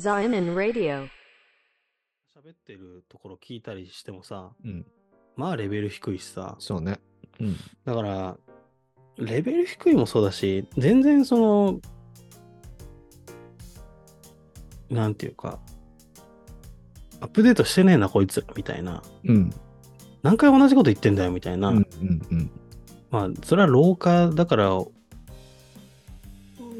[0.00, 1.08] Zion Radio.
[2.34, 4.86] 喋ってるところ聞いたりしてもさ、うん。
[5.36, 6.98] まあレベル低いしさ、そうね。
[7.38, 7.56] うん。
[7.84, 8.38] だから、
[9.18, 11.80] レベル低いもそうだし、全然その、
[14.88, 15.60] なんていうか、
[17.20, 19.02] アップデートしてねえな、こいつら、みたいな。
[19.24, 19.50] うん。
[20.22, 21.68] 何回同じこと言ってんだよ、みたいな。
[21.68, 21.76] うん。
[21.76, 22.22] うん。
[22.30, 22.50] うん。
[23.10, 24.78] まあ、それは老化だから、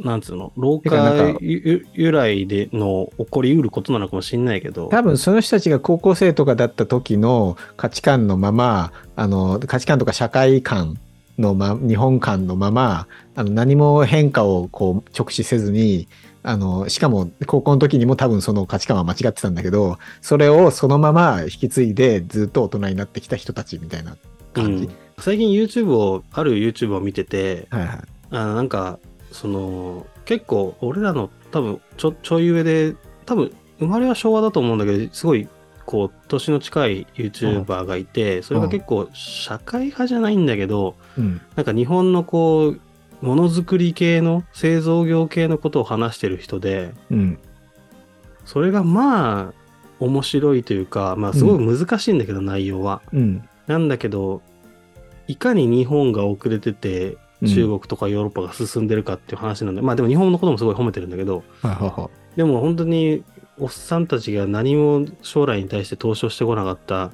[0.00, 10.98] なんつうの、老化か由由来での起こりうることなのかもしれないけど、多分その人たちが高校生とかだった時の価値観のまま、あの、価値観とか社会観
[11.38, 16.08] のま、日本観のまま、あの、何も変化をこう直視せずに、
[16.42, 24.16] あの、しかも高校の時にも多分その価値観は間違ってたんだけど、それをそのまま引き継いでずっと大人になってきた人たちみたいなう
[24.54, 24.86] 感じ。
[24.86, 27.98] ん、最近 YouTube を、ある YouTube を見てて、はいはい。
[28.30, 28.98] あなんか、
[29.32, 32.94] その、結構、俺らの多分、ちょ、ちょい上で、
[33.26, 35.48] 多分、生まれは昭和だと思うんだけど、すごい、
[35.86, 41.40] こう、年の近い YouTuber がいて、それが結構、社会派じゃないんだけど、うん。
[41.56, 42.80] なんか日本のこう、
[43.22, 47.38] ものづくり系の、製造業系のことを話してる人で、うん。
[48.44, 49.52] それがまあ、
[50.00, 53.02] 面白いというか、まあ、すごい難しいんだけど、内容は。
[53.12, 53.48] うん。
[53.66, 54.42] なんだけど、
[55.26, 63.24] いかに日本が遅れてて、うん中国とかヨーロッパが進んでるかっていう話なんで、まあでも日本のこともすごい褒めてるんだけど、はいはいはでも本当に
[63.58, 67.10] おっさんたちが何も将来に対して投資をしてこなかった。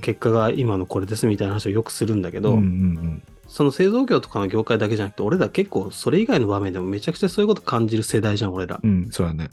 [0.00, 8.78] 結果が今のこれですみたいな話をよくするんだけど、うんうんその製造業とかの業界だけじゃなくて、俺ら結構それ以外の場面でもめちゃくちゃそういうこと感じる世代じゃん、俺ら。
[8.80, 8.90] うん。
[8.90, 9.10] うん。
[9.10, 9.50] そうだね。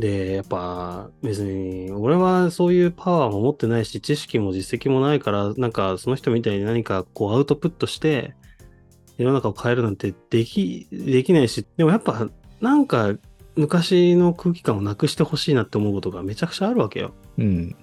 [0.00, 8.34] で、やっぱ別に、俺はそういうパワーも持ってないし、知識も実績もないから、なんかその人みたいに何かこうアウトプットして、
[9.24, 12.28] 世の中を変えるなんてでき、できないし、でもやっぱ
[12.60, 13.14] なんか
[13.56, 17.12] 昔の空気感をなくしてほしいなって思うことがめちゃくちゃあるわけよ。
[17.38, 17.76] うん。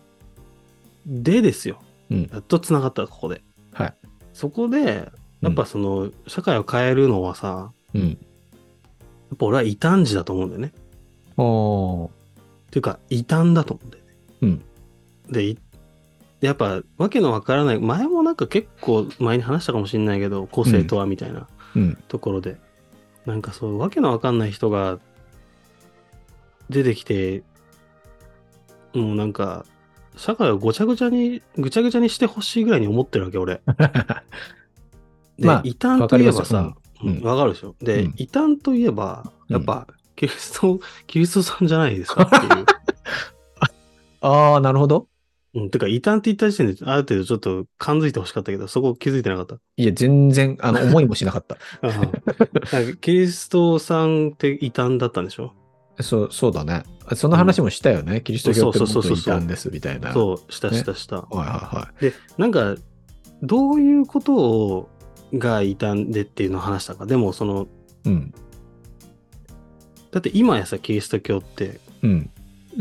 [1.06, 1.80] でですよ。
[2.09, 3.42] うんやっと繋がった、ここで。
[3.74, 3.96] はい。
[4.34, 5.12] そこで、
[5.42, 8.02] やっぱその、社会を変えるのはさ、うん。
[8.09, 8.16] や
[9.36, 10.74] っぱ俺は異端児だと思うんだよね。
[11.38, 12.08] おー。
[12.08, 12.12] っ
[12.72, 14.14] ていうか、異端だと思うんだよね。
[14.42, 14.64] うん。
[15.31, 15.58] で
[16.42, 21.98] やっぱ、わけのわからない、前もなんか結構前に話したかもしれないけど、個性とはみたいなうん。
[22.08, 22.58] ところで、
[23.25, 25.00] なんかそう、わけのわかんない人が
[26.70, 27.44] 出てきて、
[28.94, 29.66] もうなんか、
[30.16, 33.62] 社会をごちゃごちゃに、ぐちゃぐちゃにしてほしいぐらいに思ってるわけ、俺。
[35.38, 37.76] で、まあ異端といえばさ、わうんかるでしょ。
[37.81, 42.66] で、うん異端といえば、やっぱ、キリスト、キリストさんじゃないですかっていう。
[44.22, 45.08] ああ、なるほど。
[45.57, 49.56] うん、てか、異端って言った時点で、ある程度ちょっと感づいてほしかったけど、そこ気づいてなかった？
[49.75, 51.57] いや、全然、あの、 思いもしなかった。
[53.01, 55.53] キリストさんって異端だったんでしょ？
[56.00, 56.84] そう、そうだね。
[57.16, 58.22] その話もしたよね。
[58.22, 60.13] キリスト教ってそうそうそうそう元いたんです、みたいな。
[60.13, 61.22] そう、したねしたした。
[61.22, 62.75] はいはいはで、なんか、
[63.41, 64.90] どういうことを、
[65.34, 67.07] が異端でっていうのを話したか？
[67.07, 67.67] でも、その、
[68.06, 68.09] い。
[68.09, 68.34] うん。
[70.12, 72.29] だって今やさ、キリスト教って、うん。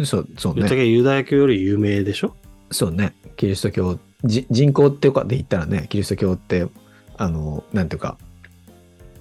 [0.04, 0.60] そう、そうね。
[0.60, 2.36] ぶっちゃけユダヤ教より有名でしょ？
[2.71, 3.15] そうね。
[3.37, 6.66] キリスト教、じ人口っていうかで言ったらね、キリスト教って、
[7.16, 8.19] あの、なんていうか、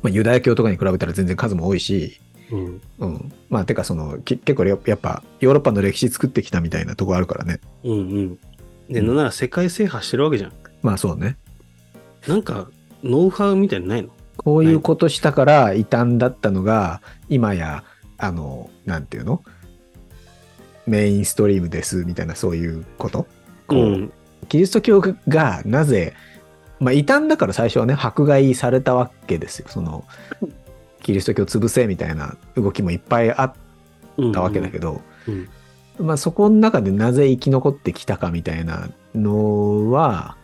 [0.01, 2.19] まあ、ユダヤ教とかに比べたら全然数も多いし、
[2.51, 2.81] うん。
[2.99, 3.33] うん。
[3.49, 7.59] まあ、てかその、き結構ややっぱ、ヨーロッパの歴史作ってきたみたいなとこあるからね。
[7.83, 8.35] うんうん。
[8.89, 10.53] で、うんなんなら世界制覇してるわけじゃん。
[10.83, 11.37] まあそうね。
[12.27, 12.69] なんか、
[13.03, 14.09] ノウハウみたいなのないの？
[14.37, 17.83] こういうことしたから異端だったのが、今や、
[18.17, 19.43] あの、なんていうの？
[20.85, 23.25] メインストリームですみたいなそういうこと？
[23.67, 24.13] こう、うん。
[24.49, 26.13] キリスト教がなぜ、
[26.79, 29.67] まあ異端だから最初はね、迫害されたわけですよ。
[29.69, 30.05] その、
[31.01, 33.53] キリスト教潰せみたいな動きもいっぱいあっ
[34.33, 35.49] たわけだけど、うん。
[35.97, 40.35] まあそこの中でなぜ生き残ってきたかみたいなのは、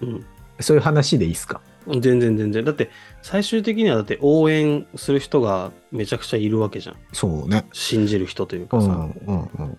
[0.00, 0.24] うん。
[0.60, 1.60] そういう話でいいですか？
[1.88, 2.64] 全然全然。
[2.64, 2.90] だって、
[3.22, 6.96] 最終的にはだって応援する人がめちゃくちゃいるわけじゃん。
[7.12, 7.66] そうね。
[7.72, 8.88] 信じる人といううかさ。
[8.88, 9.78] んうんうん。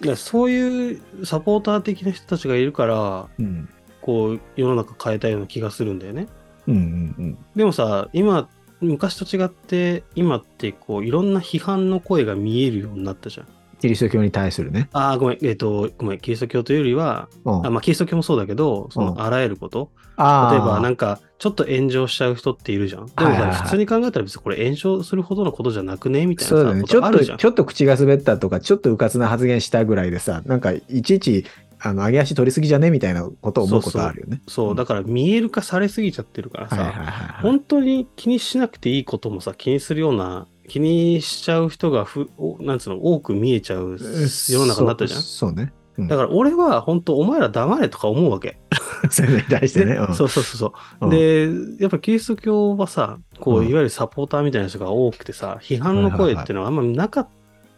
[0.00, 3.68] だそういうサポーター的な人たちがいるから、うん
[4.00, 6.28] こう、世の中変えたような気がするんだよね。
[6.66, 6.78] うんう
[7.22, 8.48] んでもさ、今、
[8.80, 13.46] 昔と違って、今ってこう、いろんな批判の声が見えるようになったじゃん。
[13.80, 14.88] キリスト教に対するね。
[14.92, 19.90] ああ、ごめん、えっ、と、ごめん、キリスト教というよりは、うんあまあ、キリスト教もそうだけど、そうんの、あらゆること。
[20.16, 23.06] あー例えば、なんか、ちょっと炎上しちゃう人っているじゃん。
[23.06, 26.26] でもさ、はいはいはい普通に考えたら別にこれ炎上するほどのことじゃなくね？
[26.26, 26.82] みたいなさ、そうだね。
[26.82, 27.38] ちょっと、ことあるじゃん。
[27.38, 31.44] ちょっと口が滑ったとか、ちょっとうかつな発言したぐらいでさ、なんか、いちいち、
[31.80, 32.90] あの、上げ足取りすぎじゃね？
[32.90, 34.42] みたいなことを思うことあるよね。
[34.48, 37.42] そう、だから見える化されすぎちゃってるからさ、はいはいはいはい。
[37.42, 45.22] 本当に気にしなくていいこともさ、気にするような気にしちゃう人がふ、おなんつうの、多く見えちゃう世の中になったじゃん？
[45.22, 45.72] そうね。
[45.96, 48.60] うんだから俺は本当お前ら黙れとか思うわけ。
[49.10, 49.94] それに対してね。
[49.94, 50.66] うんそうそうそうそ
[51.00, 51.06] う。
[51.06, 51.48] うんで、
[51.82, 57.28] やっぱキリスト教はさ、こう、うんいわゆるサポーターみたいな人が多くてさ、批判の声っていうのはあんまなかっ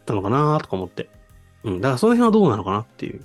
[0.05, 1.09] たのかなとか思って。
[1.65, 1.81] うん。
[1.81, 3.23] だからその辺はどうなのかなっていう。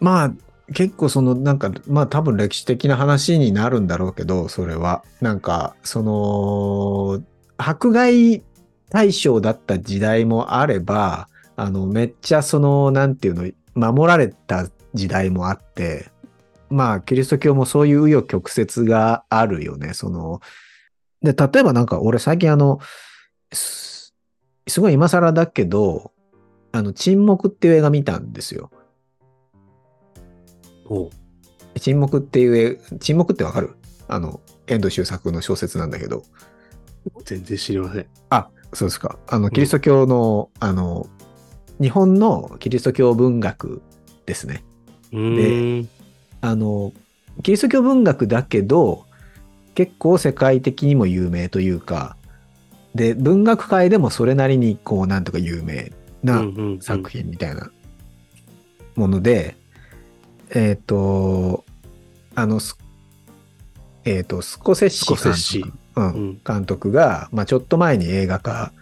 [0.00, 0.32] まあ、
[0.72, 5.04] 結構そのなんか、まあ多分歴史的な話になるんだろうけど、それは。
[5.20, 7.22] なんか、その、
[7.58, 8.42] 迫害
[8.92, 16.10] 対象だった時代もあれば、あの、めっちゃその、なんていうの、守られた時代もあって、
[16.68, 19.94] まあ、キリスト教もそういう紆余曲折があるよね。
[19.94, 20.42] その、
[21.22, 22.80] で、例えばなんか俺最近あの、
[23.50, 24.14] す
[24.68, 26.12] すごい今更だけど、
[26.72, 28.70] あの、沈黙っていう映画見たんですよ。
[31.78, 33.74] 沈黙っていう絵、沈黙ってわかる？
[34.08, 36.24] あの、遠藤周作の小説なんだけど。
[37.24, 38.06] 全然知りません。
[38.30, 39.18] あ、そうですか。
[39.28, 41.06] あの、キリスト教の、あの、
[41.80, 43.82] 日本のキリスト教文学
[44.26, 44.64] ですね。
[45.12, 45.88] うーん。
[46.40, 46.92] あの、
[47.42, 49.04] キリスト教文学だけど、
[49.74, 52.16] 結構世界的にも有名というか、
[52.94, 55.92] で、文学界でもそれなりに、こう、なんとか有名
[56.22, 57.70] なうんうんうん作品みたいな
[58.96, 59.56] もので、
[60.50, 61.64] えっ、と、
[62.34, 62.76] あの、ス
[64.04, 68.72] えっ、と、スコセッシスコセッシ監督うんうん監督が、まあ、ちょっと前に映画化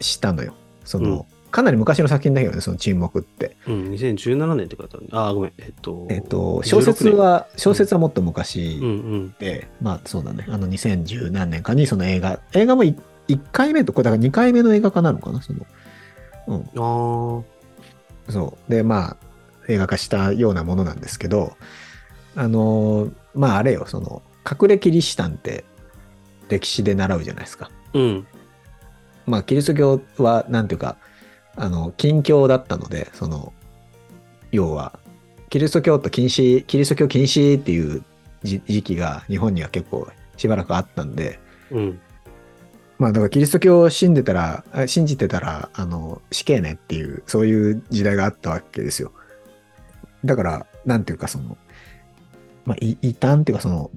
[0.00, 0.54] したのよ。
[0.84, 3.58] その、うんかなり昔の作品だけどね、その沈黙って。
[3.66, 5.08] うん、2017年って書いてあるね。
[5.12, 5.52] あー、ごめん。
[5.58, 9.34] えっと、えっ、と、小説16は、小説はもっと昔年、うんうん。
[9.38, 12.96] で、まあそうだね、あの2010何年かにその映画、映画も 1,
[13.52, 15.66] 回目と、これだから2回目の映画化なのかな、その。
[16.46, 17.44] うん、あ
[18.28, 18.32] あ。
[18.32, 18.70] そう。
[18.70, 19.16] で、まあ、
[19.68, 21.52] 映画化したようなものなんですけど、
[22.34, 25.64] あのーまああれよ、その、隠れキリシタンって
[26.52, 27.70] 歴史で習うじゃないですか。
[27.94, 28.26] うん。
[29.26, 30.96] まあ、キリスト教は、なんていうか、
[31.56, 33.52] あの、禁教だったので、その、
[34.50, 34.98] 要は、
[35.50, 38.02] キリスト教と禁止、キリスト教禁止っていう
[38.42, 41.38] 時時期が日本には結構しばらくあったんで、
[41.70, 42.00] うん。
[42.98, 49.12] まあだからキリスト教を信じてたら、あ信じてたら、あの、死刑ねっていう、そういう時代があったわけですよ。
[50.24, 51.56] だから、なんていうかその、
[52.64, 53.90] まあ、い異端っていうかその、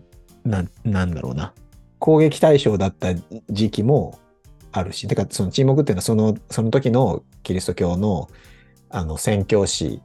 [0.44, 1.54] なん、なんだろうな。
[2.06, 3.16] 攻撃対象だった
[3.50, 4.20] 時期も
[4.72, 8.30] あるし、てかその沈黙っていうのはその、その時のキリスト教の、
[8.92, 10.04] あの、宣教師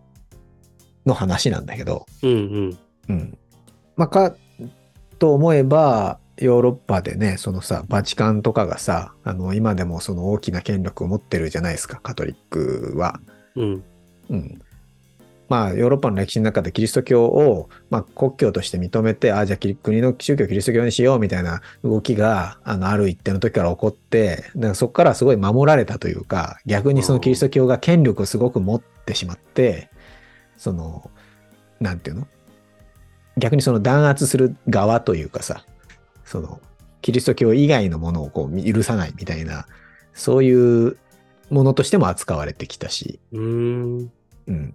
[1.04, 2.78] の話なんだけど、うんうん。
[3.10, 3.38] うん。
[3.96, 4.34] まあ、か、
[5.18, 13.20] と思えば、ヨーロッパでね、そのさ、バチカンとかがさ、あの、今でもその大きな権力を持ってるじゃないですか、カトリックは。
[13.56, 13.84] うん。
[14.30, 14.62] うん。
[15.50, 29.90] まあ、ヨーロッパの歴史の中でキリスト教を、まあ、国教として認めて、ああ、じゃあ国の宗教をキリスト教にしようみたいな動きが、あの、ある一定の時から起こって、だからそこからすごい守られたというか、逆にそのキリスト教が権力をすごく持ってしまって、
[30.56, 31.10] その、
[31.80, 32.28] なんていうの？
[33.36, 35.64] 逆にその弾圧する側というかさ、
[36.24, 36.60] その、
[37.02, 39.66] キリスト教以外のものをこう許さないみたいな、
[40.14, 40.96] そういう
[41.50, 44.12] ものとしても扱われてきたし、うーん。
[44.46, 44.74] うん。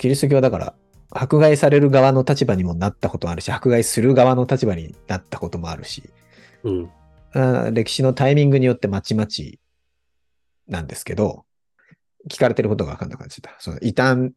[0.00, 0.74] キリスト教はだから、
[1.10, 6.08] 迫害される側の立場にもなったこともあるし、迫害する側の立場になったこともあるし、
[6.64, 6.90] うん。
[7.74, 9.60] 歴史のタイミングによってまちまち
[10.68, 11.44] なんですけど、
[12.30, 13.60] 聞かれてることが分かんなくなっちゃった。
[13.60, 14.32] その異端、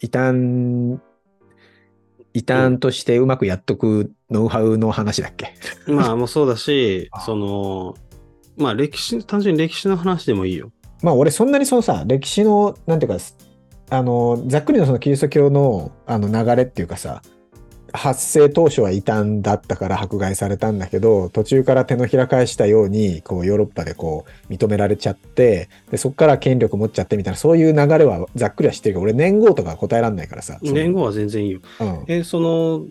[0.00, 1.00] 異端、
[2.32, 5.54] 異端としてうまくやっとくノウハウの話だっけ？
[5.88, 7.94] まあ、もうそうだし あ、その、
[8.56, 10.70] まあ、歴史、単純に歴史の話でもいいよ。
[11.02, 13.18] まあ俺そんなにそのさ、歴史の、なんていうか、
[13.96, 17.22] あの、ざっくりのそのキリスト教のあの流れっていうかさ、
[17.92, 30.58] 発生当初は異端だったから迫害されたんだけど、途中から手のひら返したように、こうヨーロッパでこう認められちゃって、でそこから権力持っちゃってみたいな、そういう流れはざっくりは知ってるけど、俺年号とか答えらんないからさ。
[30.60, 31.60] 年号は全然いいよ。
[31.80, 32.04] うん。
[32.08, 32.84] え、その、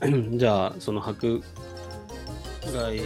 [0.38, 1.42] じゃあ、その迫
[2.72, 3.00] 害